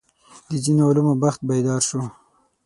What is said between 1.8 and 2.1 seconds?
شو.